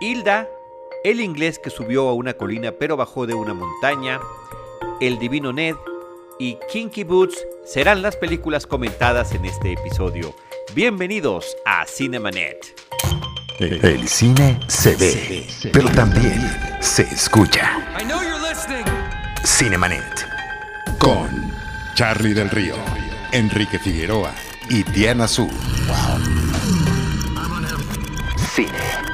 [0.00, 0.48] Hilda,
[1.04, 4.20] el inglés que subió a una colina pero bajó de una montaña,
[5.00, 5.76] El Divino Ned
[6.38, 10.34] y Kinky Boots serán las películas comentadas en este episodio.
[10.74, 12.74] Bienvenidos a Cinemanet.
[13.60, 16.40] El cine se ve, pero también
[16.80, 17.78] se escucha.
[19.44, 20.26] Cinemanet.
[20.98, 21.52] Con
[21.94, 22.74] Charlie del Río,
[23.30, 24.34] Enrique Figueroa
[24.68, 25.48] y Diana Su.
[28.54, 29.13] Cine, cine,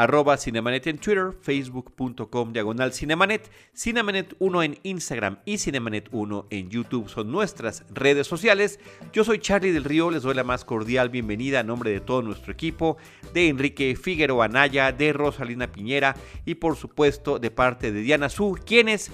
[0.00, 6.70] Arroba Cinemanet en Twitter, facebook.com diagonal Cinemanet, Cinemanet 1 en Instagram y Cinemanet 1 en
[6.70, 8.80] YouTube son nuestras redes sociales.
[9.12, 12.22] Yo soy Charlie del Río, les doy la más cordial bienvenida a nombre de todo
[12.22, 12.96] nuestro equipo,
[13.34, 18.58] de Enrique Figueroa Anaya, de Rosalina Piñera y por supuesto de parte de Diana Su,
[18.64, 19.12] quienes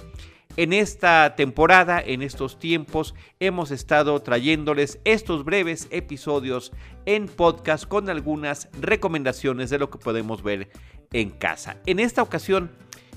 [0.57, 6.73] en esta temporada, en estos tiempos, hemos estado trayéndoles estos breves episodios
[7.05, 10.69] en podcast con algunas recomendaciones de lo que podemos ver
[11.13, 11.77] en casa.
[11.85, 12.71] En esta ocasión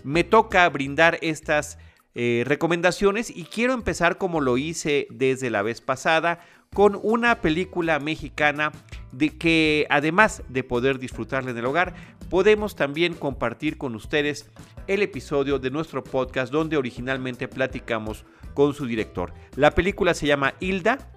[0.05, 1.79] me toca brindar estas
[2.15, 6.41] eh, recomendaciones y quiero empezar como lo hice desde la vez pasada
[6.75, 8.71] con una película mexicana
[9.13, 11.95] de que además de poder disfrutarla en el hogar,
[12.31, 14.49] podemos también compartir con ustedes
[14.87, 19.35] el episodio de nuestro podcast donde originalmente platicamos con su director.
[19.57, 21.11] La película se llama Hilda,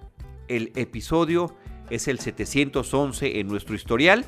[0.48, 1.56] el episodio
[1.88, 4.26] es el 711 en nuestro historial.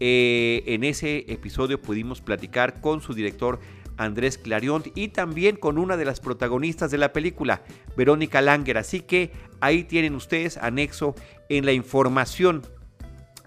[0.00, 3.58] Eh, en ese episodio pudimos platicar con su director
[3.96, 7.62] Andrés Clarion y también con una de las protagonistas de la película,
[7.96, 8.78] Verónica Langer.
[8.78, 11.16] Así que ahí tienen ustedes anexo
[11.48, 12.62] en la información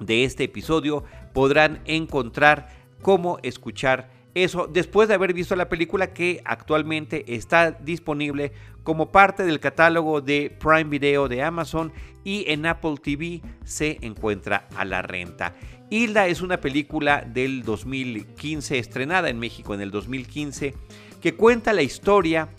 [0.02, 1.06] de este episodio.
[1.34, 8.53] Podrán encontrar cómo escuchar eso después de haber visto la película que actualmente está disponible
[8.83, 11.91] como parte del catálogo de Prime Video de Amazon
[12.23, 15.53] y en Apple TV se encuentra a la renta.
[15.89, 20.73] Hilda es una película del 2015 estrenada en México en el 2015
[21.19, 22.50] que cuenta la historia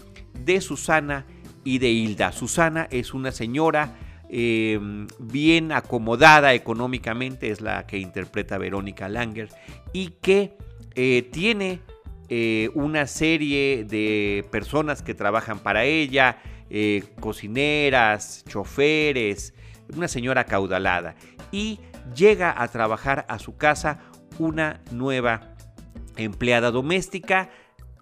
[0.45, 1.25] de Susana
[1.65, 2.33] y de Hilda.
[2.33, 3.97] Susana es una señora
[4.35, 9.51] em, bien acomodada económicamente, es la que interpreta Verónica Langer,
[9.93, 10.57] y que
[10.95, 11.81] eh, tiene
[12.31, 16.39] eh, una serie de personas que trabajan para ella,
[16.71, 19.53] eh, cocineras, choferes,
[19.95, 21.15] una señora caudalada.
[21.51, 21.81] Y
[22.17, 24.01] llega a trabajar a su casa
[24.39, 25.55] una nueva
[26.17, 27.51] empleada doméstica,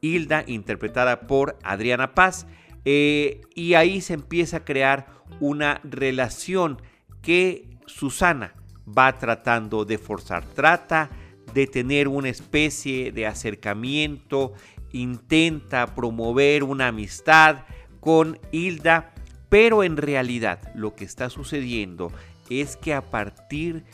[0.01, 2.47] Hilda, interpretada por Adriana Paz.
[2.85, 6.81] y ahí se empieza a crear una relación
[7.23, 8.55] que Susana
[8.87, 10.45] va tratando de forzar.
[10.45, 11.11] Trata
[11.55, 14.53] de tener una especie de acercamiento,
[14.93, 17.65] intenta promover una amistad
[18.01, 19.13] con Hilda,
[19.49, 22.13] pero en realidad lo que está sucediendo
[22.49, 23.85] es que a partir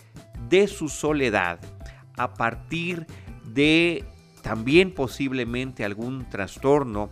[0.49, 1.61] de su soledad,
[2.17, 3.07] a partir
[3.45, 4.05] de
[4.43, 7.11] también posiblemente algún trastorno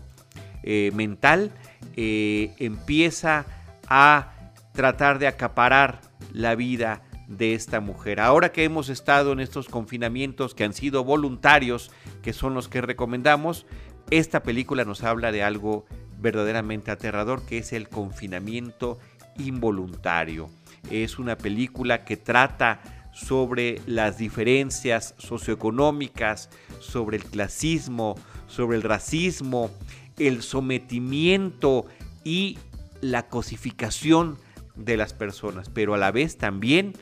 [0.63, 1.53] eh, mental,
[1.97, 3.45] eh, empieza
[3.89, 6.01] a tratar de acaparar
[6.33, 8.21] la vida de esta mujer.
[8.21, 11.91] Ahora que hemos estado en estos confinamientos que han sido voluntarios,
[12.23, 13.67] que son los que recomendamos,
[14.11, 15.87] esta película nos habla de algo
[16.19, 18.99] verdaderamente aterrador, que es el confinamiento
[19.39, 20.51] involuntario.
[20.91, 22.81] Es una película que trata
[23.13, 28.17] sobre las diferencias socioeconómicas, sobre el clasismo,
[28.49, 29.71] sobre el racismo,
[30.19, 31.87] el sometimiento
[32.25, 32.59] y
[33.05, 34.39] la cosificación
[34.77, 36.95] de las personas, pero a la vez también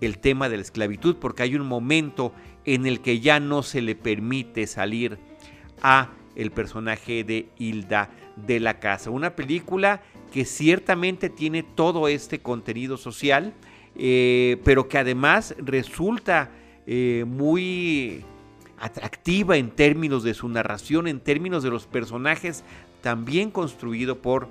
[0.00, 2.32] el tema de la esclavitud, porque hay un momento
[2.64, 5.18] en el que ya no se le permite salir
[5.82, 9.10] a el personaje de Hilda de la casa.
[9.10, 10.00] Una película
[10.32, 13.52] que ciertamente tiene todo este contenido social,
[13.96, 16.50] eh, pero que además resulta
[16.86, 18.24] eh, muy
[18.78, 22.62] atractiva en términos de su narración, en términos de los personajes,
[23.02, 24.48] también construido por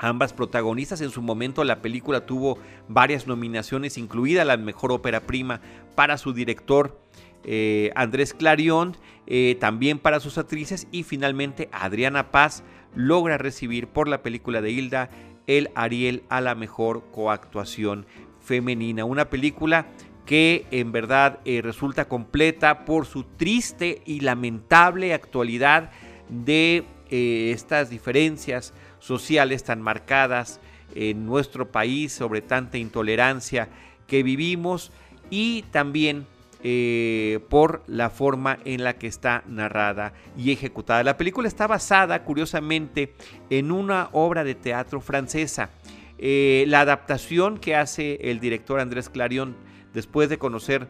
[0.00, 1.00] ambas protagonistas.
[1.02, 2.58] En su momento la película tuvo
[2.88, 5.60] varias nominaciones, incluida la mejor ópera prima
[5.94, 6.98] para su director
[7.44, 12.64] eh, Andrés Clarion, eh, también para sus actrices y finalmente Adriana Paz
[12.94, 15.10] logra recibir por la película de Hilda
[15.46, 18.06] el Ariel a la mejor coactuación
[18.40, 19.04] femenina.
[19.04, 19.86] Una película
[20.26, 25.90] que en verdad eh, resulta completa por su triste y lamentable actualidad
[26.28, 30.60] de estas diferencias sociales tan marcadas
[30.94, 33.68] en nuestro país sobre tanta intolerancia
[34.06, 34.92] que vivimos
[35.30, 36.26] y también
[36.62, 41.02] eh, por la forma en la que está narrada y ejecutada.
[41.02, 43.14] La película está basada, curiosamente,
[43.48, 45.70] en una obra de teatro francesa.
[46.18, 49.56] Eh, la adaptación que hace el director Andrés Clarion
[49.94, 50.86] después de conocer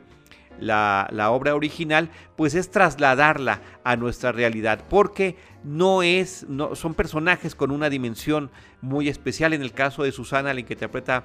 [0.58, 7.54] la, obra original, pues es trasladarla a nuestra realidad, porque no es, no, son personajes
[7.54, 8.50] con una dimensión
[8.80, 9.52] muy especial.
[9.52, 11.24] En el caso de Susana, la que interpreta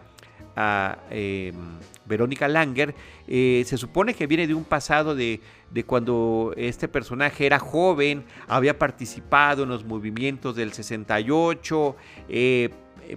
[0.55, 1.55] a em,
[2.05, 2.95] Verónica Langer,
[3.27, 5.41] eh, se supone que viene de un pasado de,
[5.85, 11.95] cuando este personaje era joven, había participado en los movimientos del 68,
[12.29, 12.69] eh,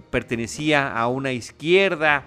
[0.09, 2.25] pertenecía a una izquierda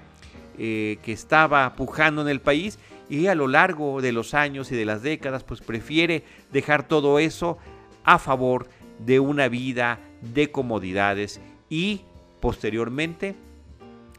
[0.59, 2.79] eh, que estaba pujando en el país
[3.13, 7.19] y a lo largo de los años y de las décadas pues prefiere dejar todo
[7.19, 7.59] eso
[8.05, 8.71] a favor
[9.01, 11.39] de una vida de comodidades
[11.69, 12.07] y
[12.41, 13.35] posteriormente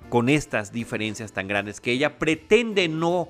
[0.10, 3.30] con estas diferencias tan grandes que ella pretende no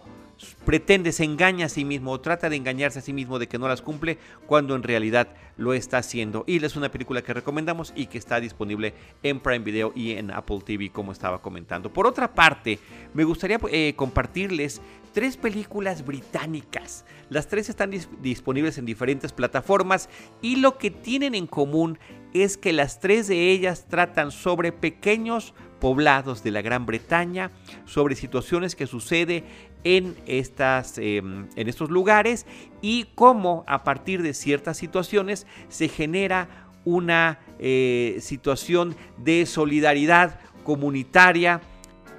[0.66, 3.58] pretende, se engaña a sí mismo o trata de engañarse a sí mismo de que
[3.58, 6.44] no las cumple cuando en realidad lo está haciendo.
[6.48, 10.32] Y es una película que recomendamos y que está disponible en Prime Video y en
[10.32, 11.92] Apple TV como estaba comentando.
[11.92, 12.80] Por otra parte,
[13.14, 14.82] me gustaría eh, compartirles
[15.14, 17.06] tres películas británicas.
[17.30, 17.92] Las tres están
[18.22, 20.10] disponibles en diferentes plataformas
[20.42, 22.00] y lo que tienen en común
[22.34, 27.52] es que las tres de ellas tratan sobre pequeños poblados de la Gran Bretaña,
[27.86, 29.44] sobre situaciones que sucede
[29.84, 32.46] en, estas, em, en estos lugares
[32.82, 41.62] y cómo a partir de ciertas situaciones se genera una eh, situación de solidaridad comunitaria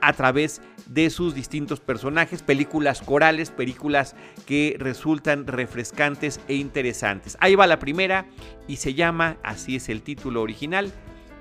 [0.01, 4.15] a través de sus distintos personajes, películas corales, películas
[4.47, 7.37] que resultan refrescantes e interesantes.
[7.41, 8.27] Ahí va la primera
[8.69, 10.93] y se llama, así es el título original,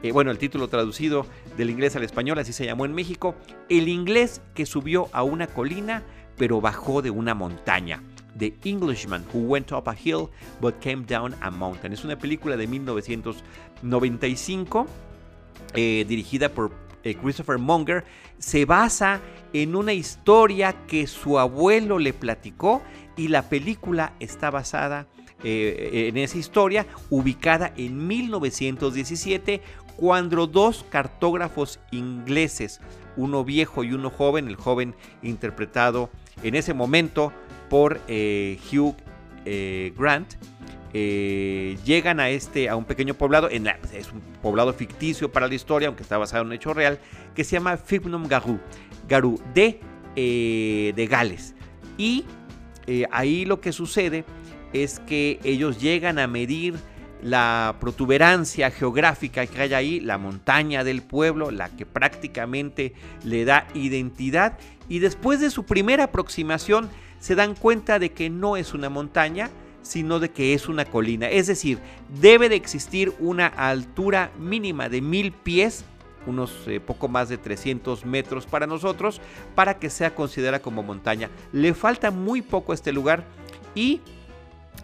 [0.04, 3.36] eh, bueno, el título traducido del inglés al español, así se llamó en México,
[3.70, 6.04] El inglés que subió a una colina
[6.38, 8.04] pero bajó de una montaña.
[8.38, 10.28] The Englishman Who Went Up a Hill
[10.60, 11.94] But Came Down a Mountain.
[11.94, 14.88] Es una película de 1995
[15.76, 16.72] eh, dirigida por
[17.04, 18.04] eh, Christopher Munger.
[18.40, 19.22] Se basa
[19.54, 22.82] en una historia que su abuelo le platicó
[23.16, 25.06] y la película está basada
[25.46, 29.62] en esa historia ubicada en 1917
[29.96, 32.82] cuando dos cartógrafos ingleses,
[33.16, 36.10] uno viejo y uno joven, el joven interpretado
[36.42, 37.32] en ese momento
[37.70, 38.96] por eh, Hugh
[39.46, 40.34] eh, Grant,
[40.94, 45.56] eh, llegan a este a un pequeño poblado, en es un poblado ficticio para la
[45.56, 47.00] historia, aunque está basado en un hecho real,
[47.36, 48.60] que se llama Fibnum Garou,
[49.08, 49.80] Garou de,
[50.16, 51.56] de Gales.
[51.98, 52.26] Y
[53.12, 54.26] ahí lo que sucede
[54.72, 56.76] es que ellos llegan a medir
[57.24, 62.94] la protuberancia geográfica que hay ahí, la montaña del pueblo, la que prácticamente
[63.24, 64.58] le da identidad,
[64.90, 66.90] y después de su primera aproximación
[67.20, 69.50] se dan cuenta de que no es una montaña,
[69.82, 71.30] sino de que es una colina.
[71.30, 71.80] Es decir,
[72.22, 75.86] debe de existir una altura mínima de mil pies,
[76.26, 79.22] unos eh, poco más de 300 metros para nosotros,
[79.56, 81.30] para que sea considerada como montaña.
[81.54, 83.24] Le falta muy poco a este lugar
[83.76, 84.02] y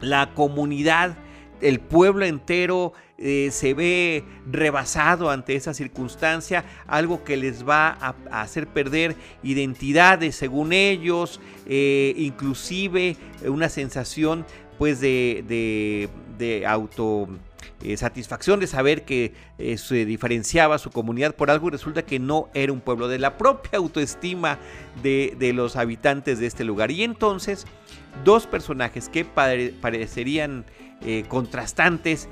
[0.01, 1.18] la comunidad
[1.61, 8.15] el pueblo entero eh, se ve rebasado ante esa circunstancia, algo que les va a,
[8.41, 14.45] hacer perder identidades según ellos, eh, inclusive una sensación
[14.77, 17.27] pues de, de, auto
[17.83, 19.33] eh, satisfacción de saber que
[19.77, 23.37] se diferenciaba su comunidad por algo y resulta que no era un pueblo, de la
[23.37, 24.57] propia autoestima
[25.04, 26.92] de, de los habitantes de este lugar.
[26.92, 27.66] Y entonces,
[28.23, 30.66] dos personajes que parecerían
[31.01, 32.28] eh, contrastantes,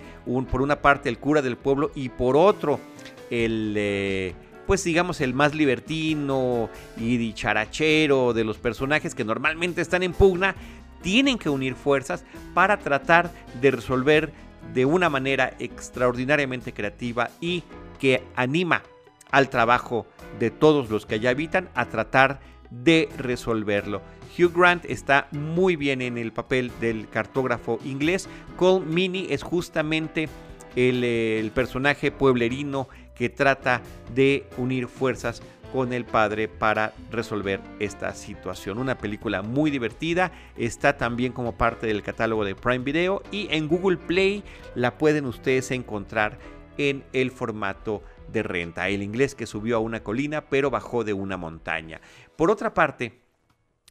[0.52, 2.82] por una parte el cura del pueblo y por otro
[3.30, 10.04] el, eh, pues digamos, el más libertino y dicharachero de los personajes que normalmente están
[10.04, 10.54] en pugna,
[11.02, 13.32] tienen que unir fuerzas para tratar
[13.62, 14.34] de resolver
[14.74, 17.64] de una manera extraordinariamente creativa y
[18.00, 18.84] que anima
[19.32, 20.06] al trabajo
[20.40, 24.02] de todos los que allá habitan a tratar de resolverlo.
[24.38, 28.30] Hugh Grant está muy bien en el papel del cartógrafo inglés.
[28.56, 30.30] Cole Mini es justamente
[30.76, 33.82] el, personaje pueblerino que trata
[34.14, 38.78] de unir fuerzas con el padre para resolver esta situación.
[38.78, 43.68] Una película muy divertida, está también como parte del catálogo de Prime Video y en
[43.68, 44.44] Google Play
[44.76, 46.38] la pueden ustedes encontrar
[46.78, 48.90] en el formato de renta.
[48.90, 52.02] El inglés que subió a una colina pero bajó de una montaña.
[52.36, 53.22] Por otra parte,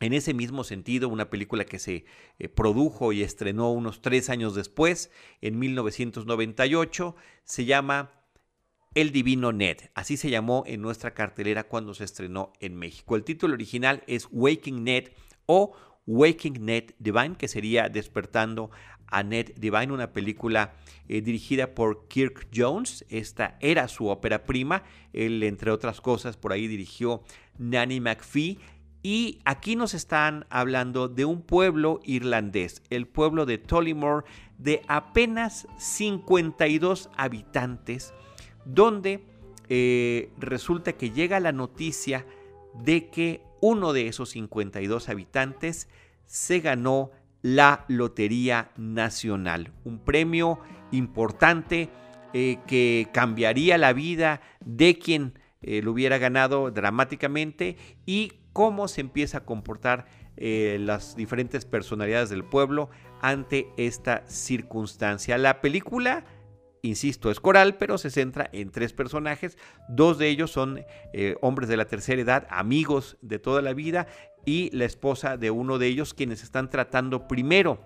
[0.01, 2.05] en ese mismo sentido, una película que se
[2.39, 8.11] eh, produjo y estrenó unos tres años después, en 1998, se llama
[8.97, 9.77] El Divino Ned.
[9.95, 13.15] Así se llamó en nuestra cartelera cuando se estrenó en México.
[13.15, 15.11] El título original es Waking Ned
[15.45, 15.77] o
[16.07, 18.71] Waking Ned Divine, que sería Despertando
[19.07, 20.73] a Ned Divine, una película
[21.09, 23.05] eh, dirigida por Kirk Jones.
[23.11, 24.83] Esta era su ópera prima.
[25.13, 27.23] Él, entre otras cosas, por ahí dirigió
[27.59, 28.59] Nanny McPhee.
[29.03, 34.25] Y aquí nos están hablando de un pueblo irlandés, el pueblo de Tollymore,
[34.57, 38.15] de apenas 52 habitantes,
[38.67, 39.21] donde
[39.69, 42.27] eh, resulta que llega la noticia
[42.75, 45.89] de que uno de esos 52 habitantes
[46.27, 47.11] se ganó
[47.43, 50.59] la Lotería Nacional, un premio
[50.91, 51.89] importante
[52.33, 59.01] eh, que cambiaría la vida de quien eh, lo hubiera ganado dramáticamente y cómo se
[59.01, 60.07] empieza a comportar
[60.39, 62.91] las diferentes personalidades del pueblo
[63.23, 65.39] ante esta circunstancia.
[65.39, 66.27] La película
[66.87, 69.59] insisto, es coral, pero se centra en tres personajes.
[69.89, 70.85] Dos de ellos son
[71.41, 74.07] hombres de la tercera edad, amigos de toda la vida,
[74.47, 77.81] y la esposa de uno de ellos, quienes están tratando primero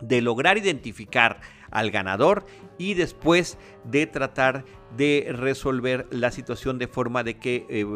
[0.00, 2.44] de lograr identificar al ganador
[2.76, 4.64] y después de tratar
[4.96, 7.86] de resolver la situación de forma de que eh,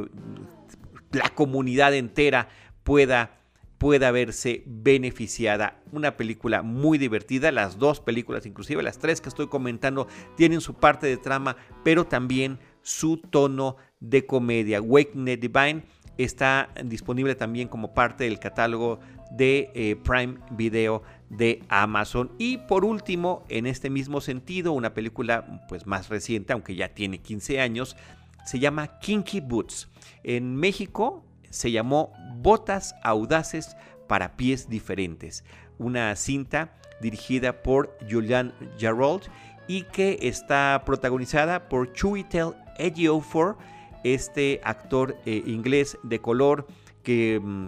[1.12, 2.49] la comunidad entera
[2.85, 3.36] pueda
[3.78, 5.83] pueda verse beneficiada.
[5.92, 10.06] Una película muy divertida, las dos películas, inclusive las tres que estoy comentando,
[10.37, 14.80] tienen su parte de trama, pero también su tono de comedia.
[14.80, 15.85] Waking Divine
[16.18, 22.33] está disponible también como parte del catálogo de eh, Prime Video de Amazon.
[22.38, 27.18] Y por último, en este mismo sentido, una película pues más reciente, aunque ya tiene
[27.18, 27.97] 15 años,
[28.45, 29.88] se llama Kinky Boots.
[30.23, 32.12] En México se llamó
[32.47, 33.76] Botas Audaces
[34.07, 35.43] para Pies Diferentes,
[35.79, 39.23] una cinta dirigida por Julian Jarrold
[39.67, 43.59] y que está protagonizada por Chiwetel Ejiofor,
[44.05, 46.69] este actor eh, inglés de color
[47.03, 47.67] que mm,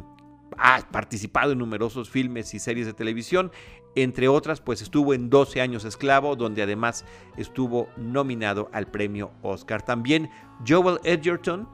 [0.56, 3.50] ha participado en numerosos filmes y series de televisión.
[3.97, 7.04] Entre otras, pues estuvo en 12 años esclavo, donde además
[7.37, 9.82] estuvo nominado al premio Oscar.
[9.82, 10.30] También
[10.64, 11.68] Joel Edgerton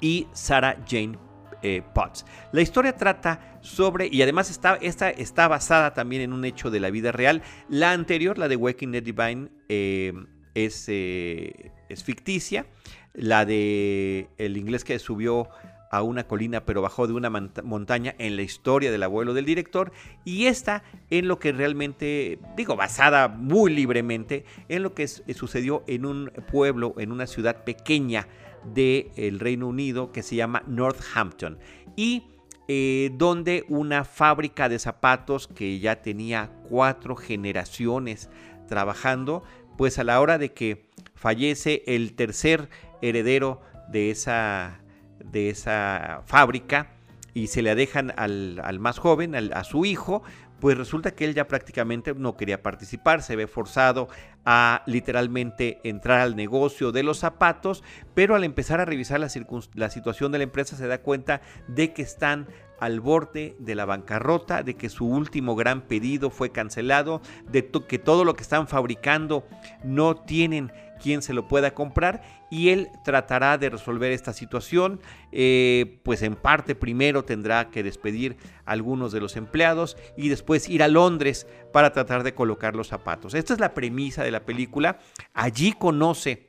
[0.00, 1.18] y Sarah Jane
[1.64, 1.82] eh.
[2.52, 6.80] La historia trata sobre, y además está, esta está basada también en un hecho de
[6.80, 7.42] la vida real.
[7.68, 10.12] La anterior, la de Waking the Divine, eh,
[10.54, 12.66] es, es ficticia.
[13.14, 15.48] La de el inglés que subió
[15.94, 19.92] a una colina pero bajó de una montaña en la historia del abuelo del director
[20.24, 26.04] y esta en lo que realmente, digo, basada muy libremente en lo que sucedió en
[26.04, 28.26] un pueblo, en una ciudad pequeña
[28.72, 31.58] del Reino Unido que se llama Northampton
[31.96, 32.24] y
[32.66, 38.30] eh, donde una fábrica de zapatos que ya tenía cuatro generaciones
[38.68, 39.42] trabajando,
[39.76, 42.70] pues a la hora de que fallece el tercer
[43.02, 44.80] heredero de esa
[45.22, 46.90] de esa fábrica
[47.34, 50.22] y se le dejan al, más joven, a su hijo,
[50.60, 54.08] pues resulta que él ya prácticamente no quería participar, se ve forzado
[54.44, 57.82] a literalmente entrar al negocio de los zapatos,
[58.14, 62.02] pero al empezar a revisar la, situación de la empresa se da cuenta de que
[62.02, 62.48] están
[62.80, 67.98] al borde de la bancarrota, de que su último gran pedido fue cancelado, de que
[67.98, 69.46] todo lo que están fabricando
[69.82, 70.72] no tienen
[71.04, 75.00] quien se lo pueda comprar y él tratará de resolver esta situación.
[75.32, 80.66] Eh, pues en parte primero tendrá que despedir a algunos de los empleados y después
[80.70, 83.34] ir a Londres para tratar de colocar los zapatos.
[83.34, 84.98] Esta es la premisa de la película.
[85.34, 86.48] Allí conoce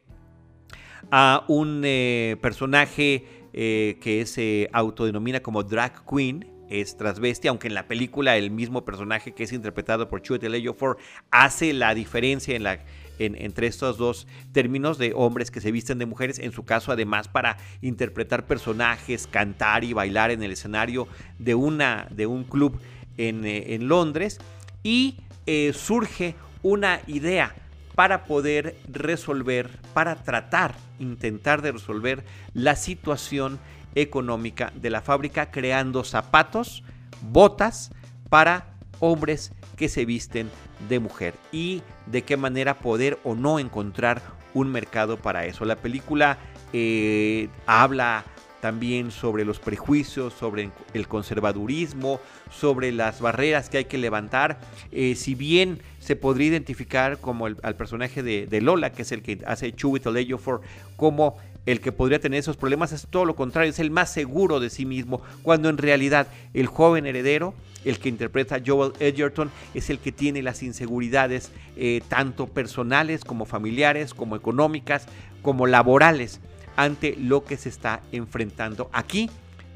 [1.12, 7.74] a un eh, personaje eh, que se autodenomina como drag queen, es transvesti, aunque en
[7.74, 10.98] la película el mismo personaje que es interpretado por Chiwetel Ejiofor
[11.30, 12.80] hace la diferencia en la
[13.20, 17.28] entre estos dos términos de hombres que se visten de mujeres, en su caso además
[17.28, 21.08] para interpretar personajes, cantar y bailar en el escenario
[21.40, 22.80] de, una, de un club
[23.18, 24.40] en, eh, Londres.
[24.84, 27.56] Y eh, surge una idea
[27.96, 33.60] para poder resolver, para tratar, intentar de resolver la situación
[33.96, 36.84] económica de la fábrica creando zapatos,
[37.22, 37.92] botas
[38.30, 40.50] para hombres que se visten
[40.90, 44.22] de mujer y de qué manera poder o no encontrar
[44.54, 45.66] un mercado para eso.
[45.66, 46.38] La película
[46.74, 48.26] eh, habla
[48.62, 54.60] también sobre los prejuicios, sobre el conservadurismo, sobre las barreras que hay que levantar.
[54.92, 59.22] Eh, si bien se podría identificar como el, al personaje de, Lola, que es el
[59.22, 60.62] que hace Chiwetel for
[60.96, 64.60] como el que podría tener esos problemas, es todo lo contrario, es el más seguro
[64.60, 67.54] de sí mismo, cuando en realidad el joven heredero
[67.86, 73.46] el que interpreta Joel Edgerton es el que tiene las inseguridades eh, tanto personales como
[73.46, 75.06] familiares, como económicas,
[75.42, 76.42] como laborales
[76.76, 78.90] ante lo que se está enfrentando.
[78.92, 79.30] Aquí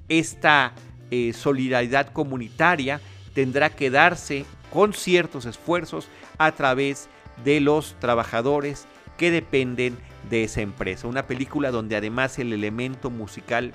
[0.09, 0.73] esta
[1.11, 2.99] eh, solidaridad comunitaria
[3.33, 7.07] tendrá que darse con ciertos esfuerzos a través
[7.43, 8.87] de los trabajadores
[9.19, 9.97] que dependen
[10.29, 11.07] de esa empresa.
[11.07, 13.73] Una película donde además el elemento musical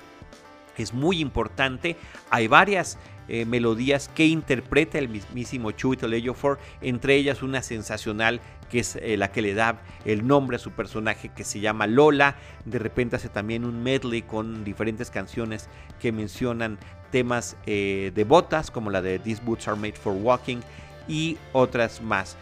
[0.75, 1.95] es muy importante.
[2.31, 2.97] Hay varias
[3.27, 9.17] eh, melodías que interpreta el mismísimo Chiwetel Ejiofor, entre ellas una sensacional que es eh,
[9.17, 12.37] la que le da el nombre a su personaje que se llama Lola.
[12.65, 16.79] De repente hace también un medley con diferentes canciones que mencionan
[17.11, 20.61] temas eh, de botas como la de These Boots Are Made for Walking
[21.07, 22.35] y otras más.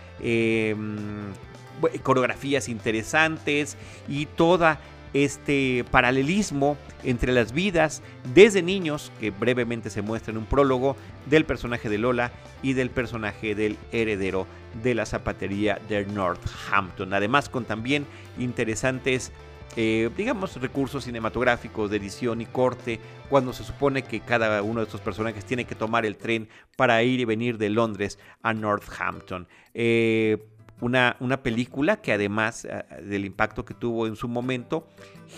[2.03, 3.77] Coreografías interesantes
[4.07, 4.79] y toda
[5.13, 8.01] este paralelismo entre las vidas
[8.33, 10.95] desde niños, que brevemente se muestra en un prólogo,
[11.27, 14.47] del personaje de Lola y del personaje del heredero
[14.81, 17.13] de la zapatería de Northampton.
[17.13, 18.05] Además con también
[18.39, 19.31] interesantes,
[19.75, 22.99] eh, digamos, recursos cinematográficos de edición y corte,
[23.29, 27.03] cuando se supone que cada uno de estos personajes tiene que tomar el tren para
[27.03, 29.47] ir y venir de Londres a Northampton.
[29.73, 30.37] Eh,
[30.83, 34.87] una, película que además eh, del impacto que tuvo en su momento,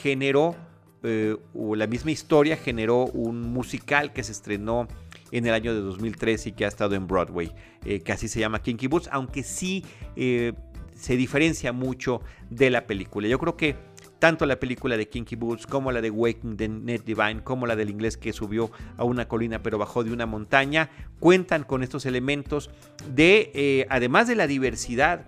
[0.01, 0.55] generó,
[1.03, 4.87] eh, la misma historia generó un musical que se estrenó
[5.31, 7.51] en el año de 2003 y que ha estado en Broadway,
[7.85, 9.83] eh, que así se llama Kinky Boots, aunque sí
[10.15, 13.27] se diferencia mucho de la película.
[13.27, 13.75] Yo creo que
[14.17, 17.75] tanto la película de Kinky Boots como la de Waking the Net Divine, como la
[17.75, 22.05] del inglés que subió a una colina pero bajó de una montaña, cuentan con estos
[22.05, 22.71] elementos
[23.13, 25.25] de, además de la diversidad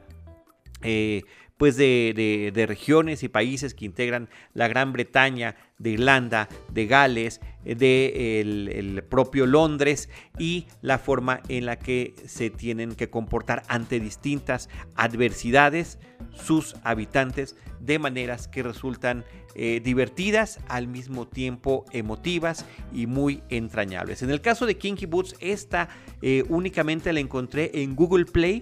[0.82, 1.24] eh,
[1.58, 8.40] pues de, regiones y países que integran la Gran Bretaña, de Irlanda, de Gales, de
[8.40, 14.70] el, propio Londres y la forma en la que se tienen que comportar ante distintas
[14.96, 16.00] adversidades
[16.32, 24.22] sus habitantes de maneras que resultan eh, divertidas, al mismo tiempo emotivas y muy entrañables.
[24.22, 25.90] En el caso de Kinky Boots, esta
[26.22, 28.62] eh, únicamente la encontré en Google Play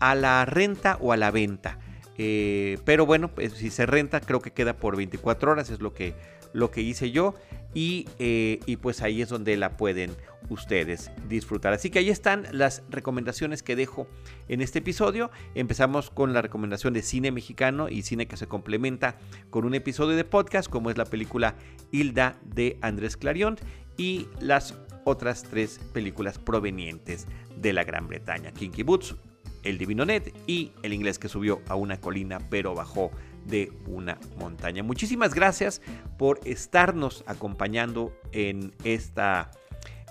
[0.00, 1.78] a la renta o a la venta.
[2.18, 5.94] Eh, pero bueno, pues, si se renta, creo que queda por 24 horas, es lo
[5.94, 6.14] que,
[6.52, 7.34] lo que hice yo.
[7.72, 10.10] Y, eh, y, pues ahí es donde la pueden
[10.48, 11.72] ustedes disfrutar.
[11.72, 14.08] Así que ahí están las recomendaciones que dejo
[14.48, 15.30] en este episodio.
[15.54, 19.16] Empezamos con la recomendación de cine mexicano y cine que se complementa
[19.50, 21.54] con un episodio de podcast, como es la película
[21.92, 23.56] Hilda de Andrés Clarion
[23.96, 28.50] y las otras tres películas provenientes de la Gran Bretaña.
[28.50, 29.14] Kinky Boots,
[29.62, 33.10] el Divino Net y el inglés que subió a una colina pero bajó
[33.46, 34.82] de una montaña.
[34.82, 35.80] Muchísimas gracias
[36.18, 39.50] por estarnos acompañando en esta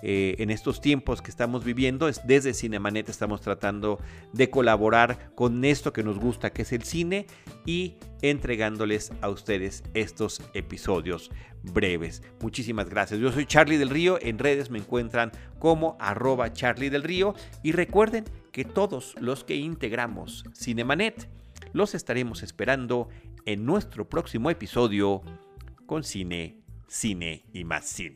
[0.02, 2.10] eh, en estos tiempos que estamos viviendo.
[2.26, 4.00] Desde Cinemanet estamos tratando
[4.34, 7.28] de colaborar con esto que nos gusta, que es el cine,
[7.66, 11.32] y entregándoles a ustedes estos episodios
[11.64, 12.24] breves.
[12.42, 13.20] Muchísimas gracias.
[13.20, 14.18] Yo soy Charlie del Río.
[14.22, 17.34] En redes me encuentran como arroba Charlie del Río.
[17.64, 21.30] Y recuerden que todos los que integramos Cinemanet
[21.74, 23.10] los estaremos esperando
[23.46, 25.22] en nuestro próximo episodio
[25.86, 26.58] con cine,
[26.88, 28.16] cine y más cine.